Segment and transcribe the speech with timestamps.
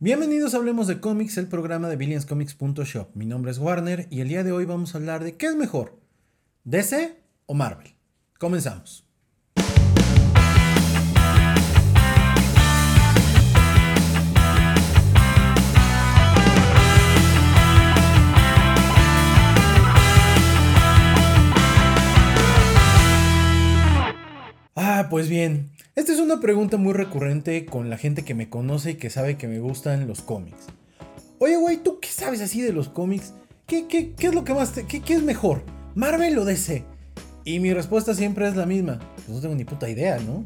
[0.00, 3.14] Bienvenidos a Hablemos de Cómics, el programa de BillionsComics.shop.
[3.14, 5.54] Mi nombre es Warner y el día de hoy vamos a hablar de qué es
[5.54, 6.00] mejor,
[6.64, 7.16] DC
[7.46, 7.94] o Marvel.
[8.40, 9.06] Comenzamos.
[24.74, 28.92] Ah, pues bien, esta es una pregunta muy recurrente con la gente que me conoce
[28.92, 30.66] y que sabe que me gustan los cómics.
[31.38, 33.32] Oye, güey, ¿tú qué sabes así de los cómics?
[33.66, 35.62] ¿Qué, qué, qué es lo que más qué, qué, es mejor?
[35.94, 36.84] ¿Marvel o DC?
[37.44, 38.98] Y mi respuesta siempre es la misma.
[39.14, 40.44] Pues no tengo ni puta idea, ¿no?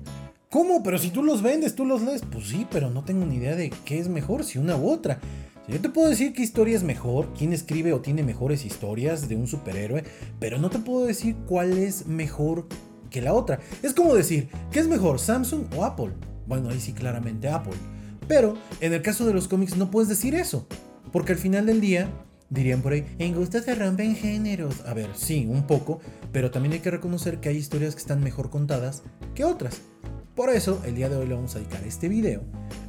[0.51, 0.83] ¿Cómo?
[0.83, 2.23] Pero si tú los vendes, tú los lees.
[2.31, 5.19] Pues sí, pero no tengo ni idea de qué es mejor, si una u otra.
[5.67, 9.37] Yo te puedo decir qué historia es mejor, quién escribe o tiene mejores historias de
[9.37, 10.05] un superhéroe,
[10.41, 12.67] pero no te puedo decir cuál es mejor
[13.11, 13.61] que la otra.
[13.83, 16.13] Es como decir, ¿qué es mejor, Samsung o Apple?
[16.47, 17.77] Bueno, ahí sí claramente Apple.
[18.27, 20.67] Pero en el caso de los cómics no puedes decir eso,
[21.13, 22.11] porque al final del día,
[22.51, 24.85] dirían por ahí, en gusto se rompen géneros.
[24.87, 26.01] A ver, sí, un poco,
[26.33, 29.03] pero también hay que reconocer que hay historias que están mejor contadas
[29.35, 29.81] que otras.
[30.35, 32.43] Por eso, el día de hoy le vamos a dedicar este video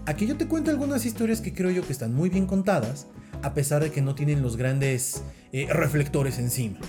[0.05, 3.07] a que yo te cuente algunas historias que creo yo que están muy bien contadas,
[3.41, 6.79] a pesar de que no tienen los grandes eh, reflectores encima.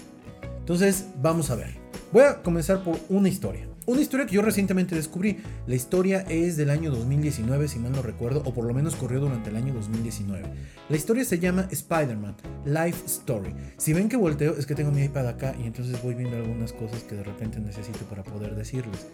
[0.59, 1.90] Entonces, vamos a ver.
[2.13, 3.69] Voy a comenzar por una historia.
[3.87, 5.39] Una historia que yo recientemente descubrí.
[5.69, 9.21] La historia es del año 2019, si mal no recuerdo, o por lo menos corrió
[9.21, 10.43] durante el año 2019.
[10.89, 13.55] La historia se llama Spider-Man, Life Story.
[13.77, 16.73] Si ven que volteo, es que tengo mi iPad acá y entonces voy viendo algunas
[16.73, 19.07] cosas que de repente necesito para poder decirles.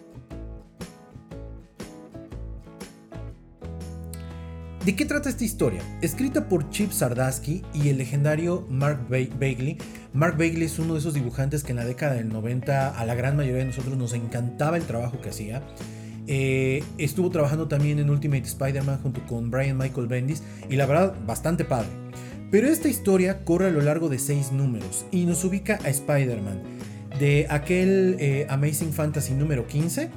[4.87, 5.81] ¿De qué trata esta historia?
[6.01, 9.77] Escrita por Chip Sardasky y el legendario Mark Bagley.
[10.13, 13.13] Mark Bagley es uno de esos dibujantes que en la década del 90 a la
[13.13, 15.61] gran mayoría de nosotros nos encantaba el trabajo que hacía.
[16.27, 21.15] Eh, estuvo trabajando también en Ultimate Spider-Man junto con Brian Michael Bendis y la verdad
[21.25, 21.89] bastante padre.
[22.49, 26.61] Pero esta historia corre a lo largo de seis números y nos ubica a Spider-Man
[27.19, 30.09] de aquel eh, Amazing Fantasy número 15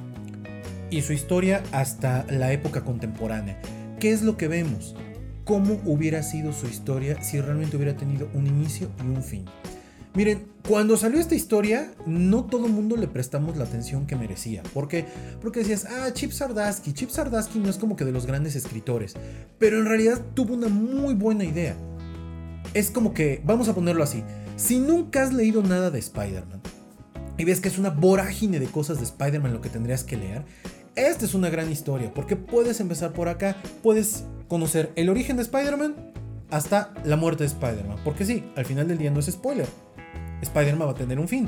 [0.91, 3.59] y su historia hasta la época contemporánea.
[4.01, 4.95] ¿Qué es lo que vemos?
[5.45, 9.45] ¿Cómo hubiera sido su historia si realmente hubiera tenido un inicio y un fin?
[10.15, 14.63] Miren, cuando salió esta historia, no todo el mundo le prestamos la atención que merecía.
[14.73, 15.05] ¿Por qué?
[15.39, 16.93] Porque decías, ah, Chip Sardasky.
[16.93, 19.13] Chip Sardasky no es como que de los grandes escritores,
[19.59, 21.75] pero en realidad tuvo una muy buena idea.
[22.73, 24.23] Es como que, vamos a ponerlo así,
[24.55, 26.59] si nunca has leído nada de Spider-Man
[27.37, 30.43] y ves que es una vorágine de cosas de Spider-Man lo que tendrías que leer,
[31.07, 35.43] esta es una gran historia, porque puedes empezar por acá, puedes conocer el origen de
[35.43, 35.95] Spider-Man
[36.49, 39.67] hasta la muerte de Spider-Man, porque sí, al final del día no es spoiler.
[40.41, 41.47] Spider-Man va a tener un fin.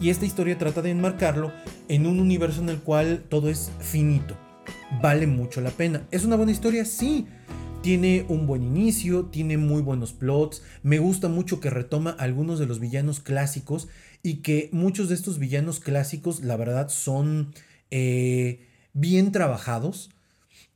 [0.00, 1.52] Y esta historia trata de enmarcarlo
[1.88, 4.36] en un universo en el cual todo es finito.
[5.02, 6.06] Vale mucho la pena.
[6.10, 6.84] ¿Es una buena historia?
[6.84, 7.26] Sí.
[7.82, 10.62] Tiene un buen inicio, tiene muy buenos plots.
[10.82, 13.88] Me gusta mucho que retoma algunos de los villanos clásicos
[14.22, 17.52] y que muchos de estos villanos clásicos, la verdad, son
[17.90, 20.10] eh, bien trabajados.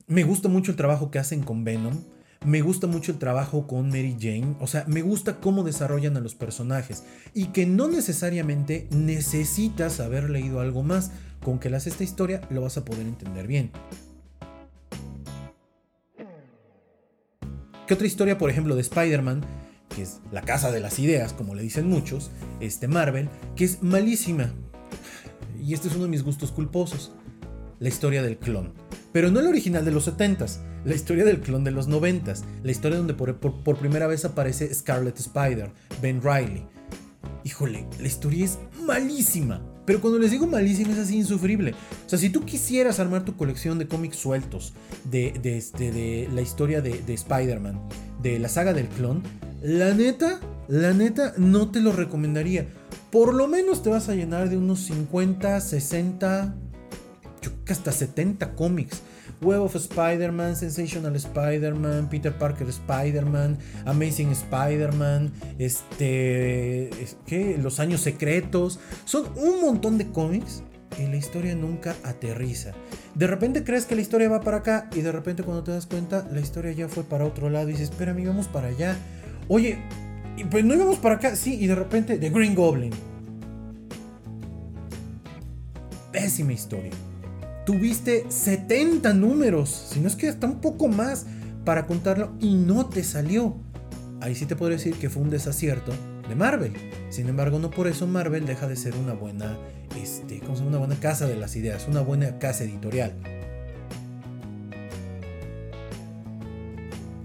[0.06, 2.02] Me gusta mucho el trabajo que hacen con Venom.
[2.44, 4.56] Me gusta mucho el trabajo con Mary Jane.
[4.60, 7.04] O sea, me gusta cómo desarrollan a los personajes.
[7.34, 11.12] Y que no necesariamente necesitas haber leído algo más.
[11.42, 13.70] Con que leas esta historia lo vas a poder entender bien.
[17.86, 19.42] ¿Qué otra historia, por ejemplo, de Spider-Man?
[19.94, 22.30] Que es la casa de las ideas, como le dicen muchos.
[22.60, 24.52] Este Marvel, que es malísima.
[25.60, 27.12] Y este es uno de mis gustos culposos
[27.80, 28.72] la historia del clon.
[29.12, 32.70] Pero no el original de los 70s, la historia del clon de los 90s, la
[32.70, 36.64] historia donde por, primera vez aparece Scarlet Spider, Ben Riley.
[37.44, 39.62] Híjole, la historia es malísima.
[39.86, 41.72] Pero cuando les digo malísima es así insufrible.
[42.04, 44.74] O sea, si tú quisieras armar tu colección de cómics sueltos
[45.10, 47.80] este, de la historia de, de Spider-Man,
[48.22, 49.22] de la saga del clon,
[49.62, 52.68] la neta, la neta no te lo recomendaría.
[53.10, 56.67] Por lo menos te vas a llenar de unos 50, 60, yo creo que
[57.72, 59.02] hasta 70 cómics.
[59.40, 66.90] Web of Spider-Man, Sensational Spider-Man, Peter Parker Spider-Man, Amazing Spider-Man, este,
[67.26, 67.56] ¿qué?
[67.58, 68.80] Los Años Secretos.
[69.04, 70.62] Son un montón de cómics
[70.98, 72.72] y la historia nunca aterriza.
[73.14, 75.86] De repente crees que la historia va para acá y de repente cuando te das
[75.86, 78.96] cuenta la historia ya fue para otro lado y dices, espera, vamos para allá.
[79.46, 79.78] Oye,
[80.50, 82.92] pues no íbamos para acá, sí, y de repente The Green Goblin.
[86.10, 86.90] Pésima historia
[87.68, 91.26] tuviste 70 números, si no es que hasta un poco más
[91.66, 93.56] para contarlo y no te salió.
[94.22, 95.92] Ahí sí te podría decir que fue un desacierto
[96.26, 96.72] de Marvel.
[97.10, 99.58] Sin embargo, no por eso Marvel deja de ser una buena,
[100.02, 100.62] este, ¿cómo se?
[100.62, 103.12] Una buena casa de las ideas, una buena casa editorial.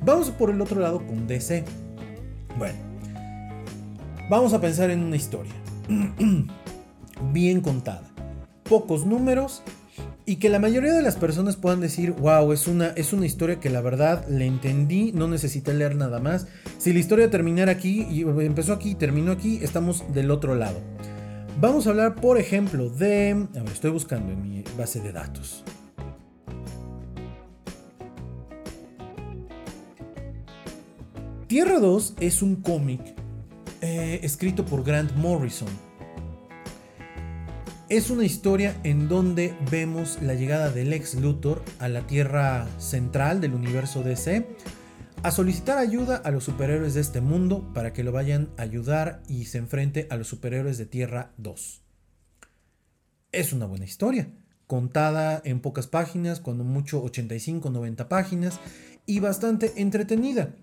[0.01, 1.63] Vamos por el otro lado con DC.
[2.57, 2.79] Bueno,
[4.29, 5.53] vamos a pensar en una historia
[7.31, 8.11] bien contada,
[8.65, 9.63] pocos números
[10.25, 13.59] y que la mayoría de las personas puedan decir, wow, es una, es una historia
[13.59, 16.47] que la verdad le entendí, no necesité leer nada más.
[16.77, 20.79] Si la historia terminara aquí y empezó aquí y terminó aquí, estamos del otro lado.
[21.59, 23.47] Vamos a hablar, por ejemplo, de...
[23.55, 25.63] A ver, estoy buscando en mi base de datos.
[31.47, 33.01] Tierra 2 es un cómic
[33.81, 35.67] eh, escrito por Grant Morrison.
[37.93, 43.39] Es una historia en donde vemos la llegada del ex Luthor a la Tierra central
[43.39, 44.47] del universo DC
[45.21, 49.21] a solicitar ayuda a los superhéroes de este mundo para que lo vayan a ayudar
[49.29, 51.83] y se enfrente a los superhéroes de Tierra 2.
[53.31, 54.27] Es una buena historia,
[54.65, 58.59] contada en pocas páginas, cuando mucho 85-90 páginas
[59.05, 60.55] y bastante entretenida.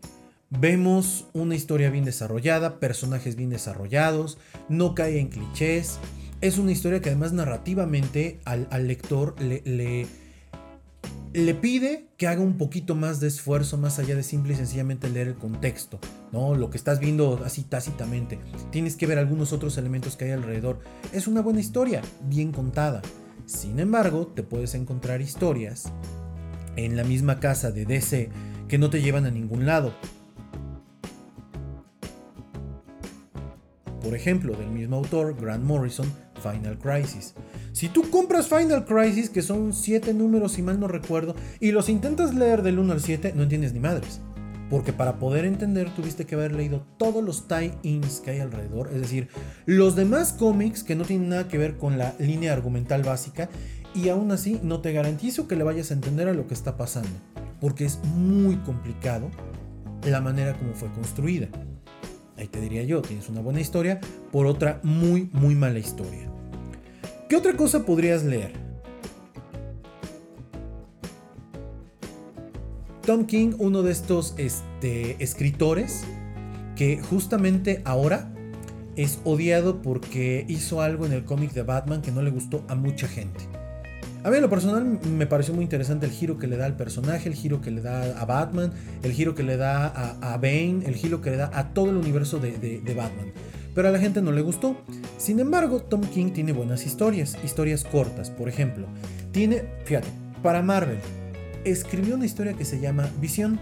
[0.48, 4.36] Vemos una historia bien desarrollada, personajes bien desarrollados,
[4.68, 6.00] no cae en clichés.
[6.40, 9.62] Es una historia que además narrativamente al, lector le,
[11.34, 15.10] le, pide que haga un poquito más de esfuerzo más allá de simple y sencillamente
[15.10, 15.98] leer el contexto,
[16.32, 16.54] ¿no?
[16.54, 18.38] Lo que estás viendo así tácitamente.
[18.70, 20.80] Tienes que ver algunos otros elementos que hay alrededor.
[21.12, 23.02] Es una buena historia, bien contada.
[23.44, 25.92] Sin embargo, te puedes encontrar historias
[26.76, 28.30] en la misma casa de DC
[28.66, 29.92] que no te llevan a ningún lado
[34.00, 37.34] por ejemplo, del mismo autor, Grant Morrison, Final Crisis.
[37.72, 41.88] Si tú compras Final Crisis, que son 7 números si mal no recuerdo, y los
[41.88, 44.20] intentas leer del 1 al 7, no entiendes ni madres.
[44.68, 49.00] Porque para poder entender tuviste que haber leído todos los tie-ins que hay alrededor, es
[49.00, 49.28] decir,
[49.66, 53.48] los demás cómics que no tienen nada que ver con la línea argumental básica,
[53.94, 56.76] y aún así no te garantizo que le vayas a entender a lo que está
[56.76, 57.10] pasando,
[57.60, 59.28] porque es muy complicado
[60.04, 61.48] la manera como fue construida.
[62.36, 64.00] Ahí te diría yo, tienes una buena historia
[64.32, 66.29] por otra muy, muy mala historia.
[67.30, 68.50] ¿Qué otra cosa podrías leer?
[73.06, 76.02] Tom King, uno de estos este, escritores
[76.74, 78.34] que justamente ahora
[78.96, 82.74] es odiado porque hizo algo en el cómic de Batman que no le gustó a
[82.74, 83.38] mucha gente.
[84.24, 86.76] A mí en lo personal me pareció muy interesante el giro que le da al
[86.76, 88.72] personaje, el giro que le da a Batman,
[89.04, 91.96] el giro que le da a, Bane, el giro que le da a todo el
[91.96, 93.32] universo de, de, Batman.
[93.74, 94.76] Pero a la gente no le gustó.
[95.18, 98.30] Sin embargo, Tom King tiene buenas historias, historias cortas.
[98.30, 98.86] Por ejemplo,
[99.32, 100.08] tiene, fíjate,
[100.42, 100.98] para Marvel,
[101.64, 103.60] escribió una historia que se llama Visión.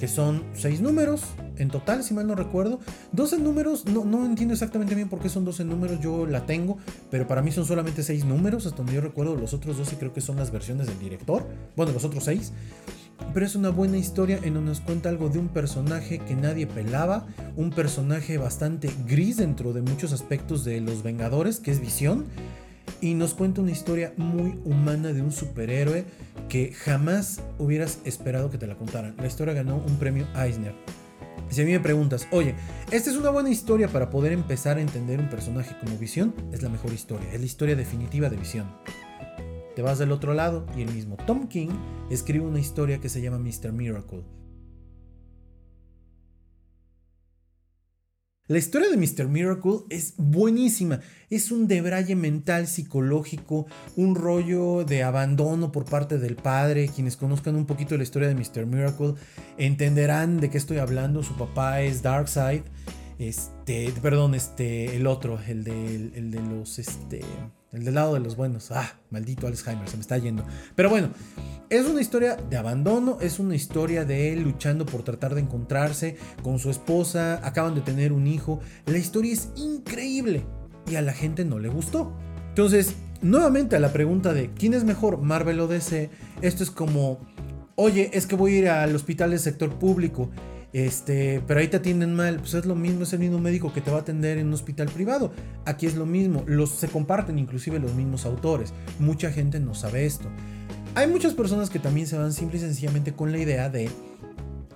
[0.00, 1.22] Que son seis números,
[1.56, 2.80] en total, si mal no recuerdo.
[3.12, 6.78] 12 números, no, no entiendo exactamente bien por qué son 12 números, yo la tengo,
[7.10, 10.12] pero para mí son solamente 6 números, hasta donde yo recuerdo, los otros 12 creo
[10.12, 11.46] que son las versiones del director,
[11.76, 12.52] bueno, los otros 6.
[13.32, 16.66] Pero es una buena historia en donde nos cuenta algo de un personaje que nadie
[16.66, 17.26] pelaba,
[17.56, 22.26] un personaje bastante gris dentro de muchos aspectos de los Vengadores, que es Visión,
[23.00, 26.04] y nos cuenta una historia muy humana de un superhéroe
[26.48, 29.14] que jamás hubieras esperado que te la contaran.
[29.18, 30.74] La historia ganó un premio Eisner.
[31.50, 32.54] Si a mí me preguntas, oye,
[32.90, 36.62] esta es una buena historia para poder empezar a entender un personaje como Visión, es
[36.62, 38.66] la mejor historia, es la historia definitiva de Visión.
[39.74, 41.70] Te vas del otro lado y el mismo Tom King
[42.10, 43.72] escribe una historia que se llama Mr.
[43.72, 44.24] Miracle,
[48.46, 49.26] La historia de Mr.
[49.26, 51.00] Miracle es buenísima.
[51.30, 56.90] Es un debraye mental, psicológico, un rollo de abandono por parte del padre.
[56.94, 58.66] Quienes conozcan un poquito la historia de Mr.
[58.66, 59.14] Miracle
[59.56, 61.22] entenderán de qué estoy hablando.
[61.22, 62.60] Su papá es Darkseid.
[63.18, 67.22] Este, perdón, este, el otro, el de, el de los, este,
[67.74, 68.70] el del lado de los buenos.
[68.70, 70.44] Ah, maldito Alzheimer, se me está yendo.
[70.74, 71.10] Pero bueno,
[71.70, 76.16] es una historia de abandono, es una historia de él luchando por tratar de encontrarse
[76.42, 78.60] con su esposa, acaban de tener un hijo.
[78.86, 80.44] La historia es increíble
[80.90, 82.16] y a la gente no le gustó.
[82.48, 86.10] Entonces, nuevamente a la pregunta de ¿quién es mejor, Marvel o DC?
[86.42, 87.18] Esto es como,
[87.74, 90.30] oye, es que voy a ir al hospital del sector público
[90.74, 93.80] este, pero ahí te atienden mal, pues es lo mismo, es el mismo médico que
[93.80, 95.32] te va a atender en un hospital privado.
[95.66, 98.74] Aquí es lo mismo, los, se comparten inclusive los mismos autores.
[98.98, 100.28] Mucha gente no sabe esto.
[100.96, 103.88] Hay muchas personas que también se van simple y sencillamente con la idea de,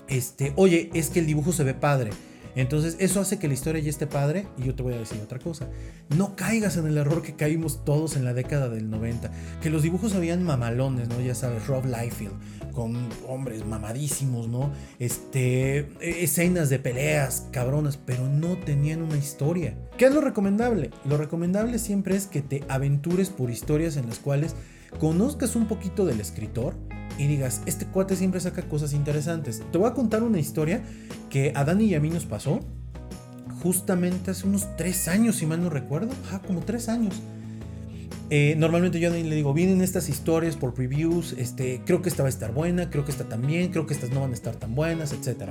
[0.06, 2.10] este, oye, es que el dibujo se ve padre.
[2.58, 5.20] Entonces eso hace que la historia ya esté padre y yo te voy a decir
[5.22, 5.68] otra cosa.
[6.16, 9.30] No caigas en el error que caímos todos en la década del 90,
[9.62, 11.20] que los dibujos habían mamalones, ¿no?
[11.20, 12.32] Ya sabes, Rob Liefeld,
[12.72, 12.96] con
[13.28, 14.72] hombres mamadísimos, ¿no?
[14.98, 19.78] Este, e, escenas de peleas cabronas, pero no tenían una historia.
[19.96, 20.90] ¿Qué es lo recomendable?
[21.04, 24.56] Lo recomendable siempre es que te aventures por historias en las cuales
[24.98, 26.74] conozcas un poquito del escritor
[27.18, 29.62] y digas, este cuate siempre saca cosas interesantes.
[29.72, 30.82] Te voy a contar una historia
[31.30, 32.60] que a Dani y a mí nos pasó
[33.62, 36.12] justamente hace unos tres años, si mal no recuerdo.
[36.26, 37.14] Ajá, como tres años.
[38.30, 42.10] Eh, normalmente yo a Dani le digo, vienen estas historias por previews, este, creo que
[42.10, 44.34] esta va a estar buena, creo que esta también, creo que estas no van a
[44.34, 45.50] estar tan buenas, etc.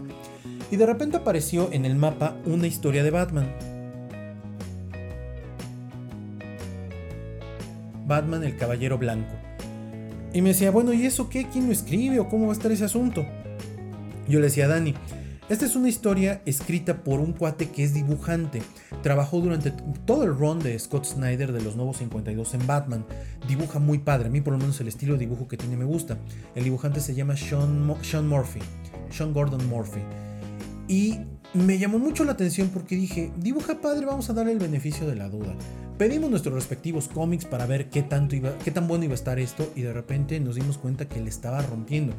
[0.70, 3.77] Y de repente apareció en el mapa una historia de Batman.
[8.08, 9.34] Batman el Caballero Blanco.
[10.34, 11.48] Y me decía, bueno, ¿y eso qué?
[11.48, 13.26] ¿Quién lo escribe o cómo va a estar ese asunto?
[14.28, 14.94] Yo le decía a Dani,
[15.50, 18.62] esta es una historia escrita por un cuate que es dibujante.
[19.02, 19.72] Trabajó durante
[20.06, 23.06] todo el run de Scott Snyder de los Nuevos 52 en Batman.
[23.48, 25.86] Dibuja muy padre, a mí por lo menos el estilo de dibujo que tiene me
[25.86, 26.18] gusta.
[26.54, 28.60] El dibujante se llama Sean, Sean Murphy,
[29.10, 30.02] Sean Gordon Murphy.
[30.90, 31.20] Y
[31.54, 35.16] me llamó mucho la atención porque dije, dibuja padre, vamos a darle el beneficio de
[35.16, 35.56] la duda.
[35.98, 39.40] Pedimos nuestros respectivos cómics para ver qué, tanto iba, qué tan bueno iba a estar
[39.40, 42.14] esto y de repente nos dimos cuenta que le estaba rompiendo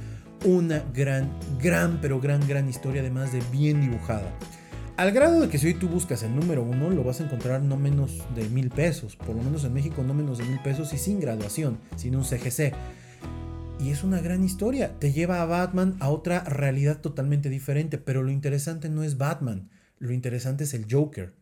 [0.44, 1.30] una gran,
[1.62, 4.32] gran, pero gran, gran historia, además de bien dibujada.
[4.96, 7.62] Al grado de que si hoy tú buscas el número uno, lo vas a encontrar
[7.62, 10.92] no menos de mil pesos, por lo menos en México no menos de mil pesos
[10.92, 12.74] y sin graduación, sin un CGC.
[13.78, 18.24] Y es una gran historia, te lleva a Batman a otra realidad totalmente diferente, pero
[18.24, 19.68] lo interesante no es Batman,
[20.00, 21.37] lo interesante es el Joker.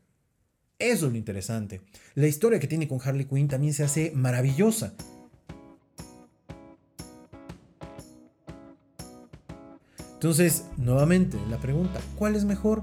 [0.78, 1.80] Eso es lo interesante.
[2.14, 4.92] La historia que tiene con Harley Quinn también se hace maravillosa.
[10.14, 12.82] Entonces, nuevamente, la pregunta, ¿cuál es mejor?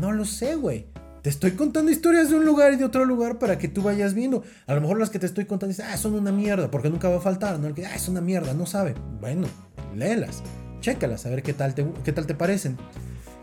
[0.00, 0.86] No lo sé, güey.
[1.22, 4.14] Te estoy contando historias de un lugar y de otro lugar para que tú vayas
[4.14, 4.42] viendo.
[4.66, 7.08] A lo mejor las que te estoy contando dicen, ah, son una mierda, porque nunca
[7.08, 7.60] va a faltar.
[7.60, 8.94] No, que, ah, es una mierda, no sabe.
[9.20, 9.46] Bueno,
[9.94, 10.42] léelas,
[10.80, 12.76] chécalas, a ver qué tal te, qué tal te parecen.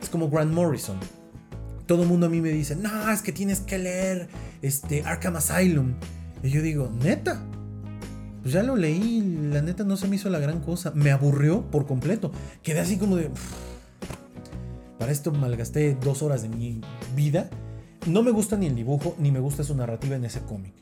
[0.01, 1.00] Es como Grant Morrison.
[1.89, 4.27] Todo el mundo a mí me dice, no, es que tienes que leer
[4.62, 5.96] este, Arkham Asylum.
[6.43, 7.41] Y yo digo, neta,
[8.43, 10.91] pues ya lo leí, la neta no se me hizo la gran cosa.
[10.93, 12.31] Me aburrió por completo.
[12.62, 13.31] Quedé así como de...
[15.00, 16.79] Para esto malgasté dos horas de mi
[17.15, 17.50] vida.
[18.05, 20.75] No me gusta ni el dibujo, ni me gusta su narrativa en ese cómic.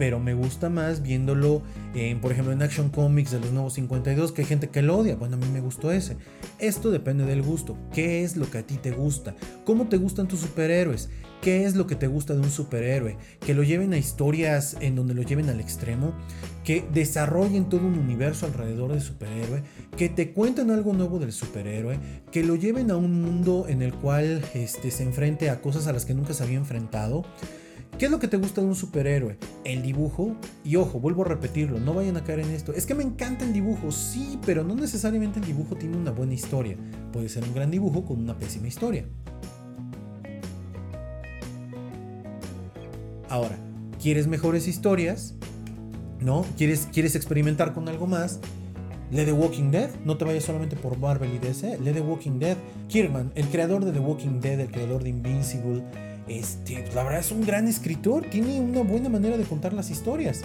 [0.00, 1.60] Pero me gusta más viéndolo,
[1.94, 4.96] en, por ejemplo, en Action Comics de los nuevos 52, que hay gente que lo
[4.96, 5.14] odia.
[5.14, 6.16] Bueno, a mí me gustó ese.
[6.58, 7.76] Esto depende del gusto.
[7.92, 9.34] ¿Qué es lo que a ti te gusta?
[9.66, 11.10] ¿Cómo te gustan tus superhéroes?
[11.42, 13.18] ¿Qué es lo que te gusta de un superhéroe?
[13.40, 16.14] Que lo lleven a historias en donde lo lleven al extremo,
[16.64, 19.62] que desarrollen todo un universo alrededor del superhéroe,
[19.98, 21.98] que te cuenten algo nuevo del superhéroe,
[22.32, 25.92] que lo lleven a un mundo en el cual este, se enfrente a cosas a
[25.92, 27.26] las que nunca se había enfrentado.
[28.00, 29.36] ¿Qué es lo que te gusta de un superhéroe?
[29.62, 30.34] El dibujo.
[30.64, 32.72] Y ojo, vuelvo a repetirlo, no vayan a caer en esto.
[32.72, 36.32] Es que me encanta el dibujo, sí, pero no necesariamente el dibujo tiene una buena
[36.32, 36.78] historia.
[37.12, 39.04] Puede ser un gran dibujo con una pésima historia.
[43.28, 43.58] Ahora,
[44.00, 45.34] ¿quieres mejores historias?
[46.20, 46.46] ¿No?
[46.56, 48.40] ¿Quieres, ¿Quieres experimentar con algo más?
[49.10, 52.38] Lee The Walking Dead, no te vayas solamente por Marvel y DC, lee The Walking
[52.38, 52.56] Dead.
[52.88, 55.82] Kierman, el creador de The Walking Dead, el creador de Invincible,
[56.28, 59.90] este, pues, la verdad es un gran escritor, tiene una buena manera de contar las
[59.90, 60.42] historias.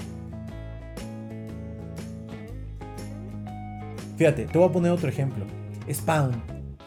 [4.17, 5.46] Fíjate, te voy a poner otro ejemplo.
[5.91, 6.41] Spawn.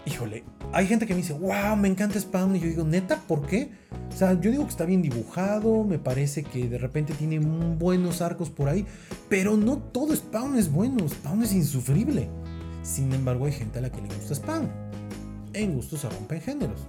[0.07, 2.57] Híjole, hay gente que me dice, wow, me encanta Spawn.
[2.57, 3.71] Y yo digo, neta, ¿por qué?
[4.11, 8.21] O sea, yo digo que está bien dibujado, me parece que de repente tiene buenos
[8.23, 8.85] arcos por ahí,
[9.29, 12.29] pero no todo Spawn es bueno, Spawn es insufrible.
[12.83, 14.69] Sin embargo, hay gente a la que le gusta Spawn.
[15.53, 16.81] En gusto se rompen géneros.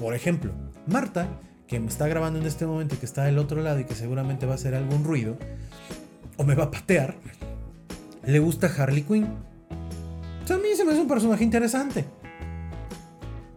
[0.00, 0.52] Por ejemplo,
[0.86, 1.28] Marta,
[1.66, 4.46] que me está grabando en este momento que está del otro lado y que seguramente
[4.46, 5.36] va a hacer algún ruido,
[6.36, 7.16] o me va a patear,
[8.24, 9.24] le gusta Harley Quinn.
[10.44, 12.04] O sea, a mí se me hace un personaje interesante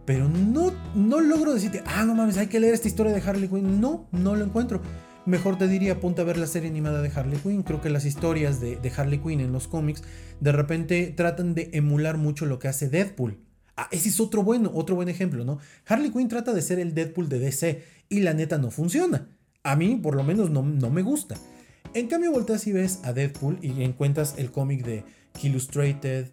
[0.04, 3.48] pero no, no logro decirte, ah, no mames, hay que leer esta historia de Harley
[3.48, 3.80] Quinn.
[3.80, 4.80] No, no lo encuentro.
[5.24, 7.62] Mejor te diría, ponte a ver la serie animada de Harley Quinn.
[7.62, 10.02] Creo que las historias de, Harley Quinn en los cómics
[10.40, 13.38] de repente tratan de emular mucho lo que hace Deadpool.
[13.82, 15.58] Ah, ese es otro bueno, otro buen ejemplo, ¿no?
[15.86, 19.26] Harley Quinn trata de ser el Deadpool de DC y la neta no funciona.
[19.64, 21.34] A mí, por lo menos, no, no me gusta.
[21.92, 25.02] En cambio, volteas y ves a Deadpool y encuentras el cómic de
[25.42, 26.28] Illustrated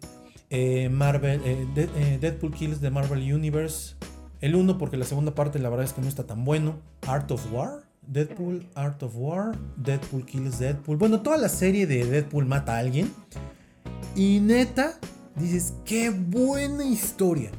[0.48, 3.96] eh, Marvel, eh, eh, Deadpool Kills de Marvel Universe.
[4.40, 6.78] El 1 porque la segunda parte la verdad es que no está tan bueno.
[7.08, 7.82] Art of War.
[8.06, 9.58] Deadpool, Art of War.
[9.76, 10.98] Deadpool Kills Deadpool.
[10.98, 13.12] Bueno, toda la serie de Deadpool mata a alguien.
[14.14, 15.00] Y neta,
[15.40, 17.50] dices, qué buena historia.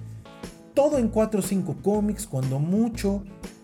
[0.74, 3.24] Todo en 4 o 5 cómics, cuando mucho.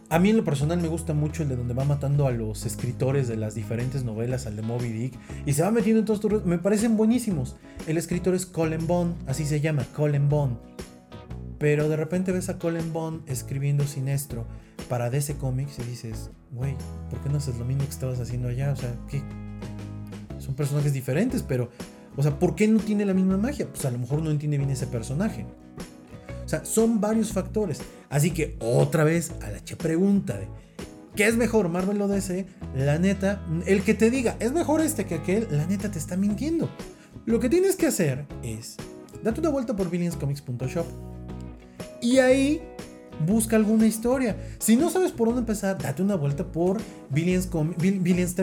[0.09, 2.65] A mí en lo personal me gusta mucho el de donde va matando a los
[2.65, 6.23] escritores de las diferentes novelas, al de Moby Dick, y se va metiendo en todos
[6.23, 6.45] estos...
[6.45, 7.57] Me parecen buenísimos.
[7.87, 10.57] El escritor es Colin Bond, así se llama, Colin Bond.
[11.57, 14.45] Pero de repente ves a Colin Bond escribiendo Sinestro
[14.87, 16.75] para DC Comics y dices, güey,
[17.09, 18.71] ¿por qué no haces lo mismo que estabas haciendo allá?
[18.71, 19.21] O sea, ¿qué?
[20.39, 21.69] Son personajes diferentes, pero,
[22.17, 23.67] o sea, ¿por qué no tiene la misma magia?
[23.67, 25.45] Pues a lo mejor no entiende bien ese personaje.
[26.43, 27.79] O sea, son varios factores.
[28.09, 30.47] Así que otra vez a la pregunta de
[31.15, 32.47] ¿qué es mejor, Marvel o DC?
[32.75, 36.17] La neta, el que te diga es mejor este que aquel, la neta te está
[36.17, 36.69] mintiendo.
[37.25, 38.77] Lo que tienes que hacer es
[39.23, 40.87] date una vuelta por billionscomics.shop
[42.01, 42.61] y ahí
[43.27, 44.37] busca alguna historia.
[44.57, 46.77] Si no sabes por dónde empezar, date una vuelta por
[47.11, 48.35] Billions, por Billions.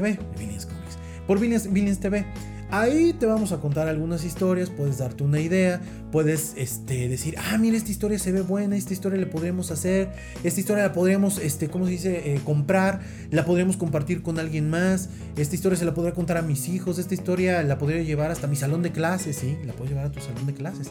[2.77, 7.57] Ahí te vamos a contar algunas historias, puedes darte una idea, puedes este, decir, ah,
[7.57, 10.09] mira, esta historia se ve buena, esta historia la podríamos hacer,
[10.43, 13.01] esta historia la podríamos, este, ¿cómo se dice?, eh, comprar,
[13.31, 16.99] la podríamos compartir con alguien más, esta historia se la podría contar a mis hijos,
[16.99, 19.57] esta historia la podría llevar hasta mi salón de clases, ¿sí?
[19.65, 20.91] La puedes llevar a tu salón de clases.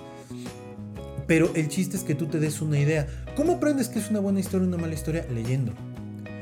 [1.27, 3.07] Pero el chiste es que tú te des una idea.
[3.35, 5.25] ¿Cómo aprendes que es una buena historia o una mala historia?
[5.33, 5.73] Leyendo.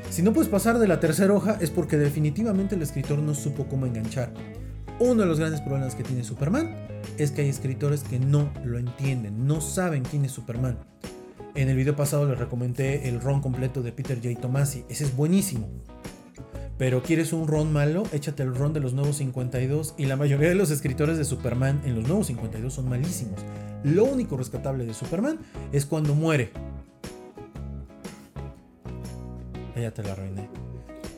[0.08, 3.66] Si no puedes pasar de la tercera hoja es porque definitivamente el escritor no supo
[3.66, 4.30] cómo enganchar.
[5.04, 6.76] Uno de los grandes problemas que tiene Superman
[7.18, 10.78] es que hay escritores que no lo entienden, no saben quién es Superman.
[11.56, 14.40] En el video pasado les recomendé el ron completo de Peter J.
[14.40, 15.68] Tomasi, ese es buenísimo.
[16.78, 20.50] Pero quieres un ron malo, échate el ron de los nuevos 52 y la mayoría
[20.50, 23.40] de los escritores de Superman en los nuevos 52 son malísimos.
[23.82, 25.40] Lo único rescatable de Superman
[25.72, 26.52] es cuando muere.
[29.74, 30.61] Ya te la arruiné.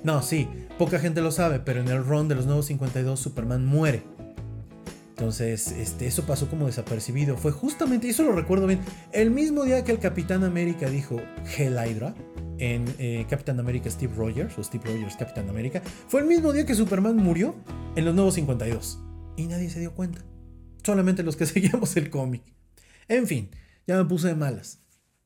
[0.05, 3.65] No, sí, poca gente lo sabe, pero en el run de los nuevos 52 Superman
[3.65, 4.03] muere.
[5.09, 7.39] Entonces, este, eso pasó como desapercibido.
[7.39, 8.81] Fue justamente, y eso lo recuerdo bien,
[9.13, 11.23] el mismo día que el Capitán América dijo
[11.57, 12.15] Hell Hydra
[12.59, 16.67] en eh, Capitán América Steve Rogers, o Steve Rogers Capitán América, fue el mismo día
[16.67, 17.55] que Superman murió
[17.97, 19.01] en los nuevos 52.
[19.37, 20.21] Y nadie se dio cuenta.
[20.83, 22.43] Solamente los que seguíamos el cómic.
[23.09, 23.51] En fin,
[23.87, 24.81] ya me puse de malas.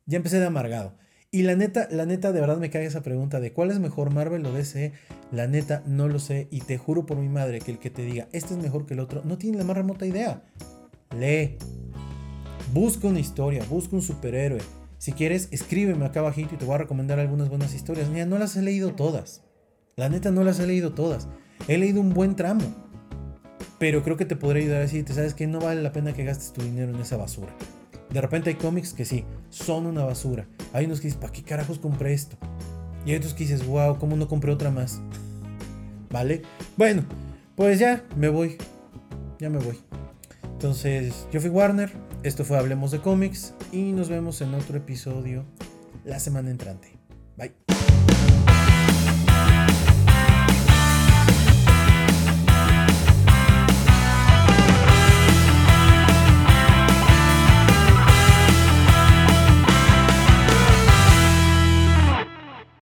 [0.07, 0.97] Ya empecé de amargado.
[1.31, 4.11] Y la neta, la neta, de verdad me cae esa pregunta de cuál es mejor
[4.15, 4.93] Marvel o DC.
[5.31, 6.49] La neta, no lo sé.
[6.51, 8.95] Y te juro por mi madre que el que te diga este es mejor que
[8.95, 10.43] el otro, no tiene la más remota idea.
[11.15, 11.59] Lee.
[12.73, 14.61] Busca una historia, busca un superhéroe.
[14.97, 18.09] Si quieres, escríbeme acá abajito y te voy a recomendar algunas buenas historias.
[18.09, 19.43] Mira, no las he leído todas.
[19.97, 21.29] La neta, no las he leído todas.
[21.67, 22.63] He leído un buen tramo.
[23.79, 26.25] Pero creo que te podré ayudar a decirte, ¿sabes que No vale la pena que
[26.25, 27.55] gastes tu dinero en esa basura.
[28.11, 30.47] De repente hay cómics que sí, son una basura.
[30.73, 32.37] Hay unos que dices, ¿para qué carajos compré esto?
[33.05, 35.01] Y hay otros que dices, wow, ¿cómo no compré otra más?
[36.11, 36.43] ¿Vale?
[36.77, 37.05] Bueno,
[37.55, 38.57] pues ya me voy.
[39.39, 39.79] Ya me voy.
[40.45, 41.93] Entonces, yo fui Warner.
[42.23, 43.55] Esto fue Hablemos de cómics.
[43.73, 45.45] Y nos vemos en otro episodio
[46.05, 46.99] la semana entrante.
[47.37, 47.68] Bye.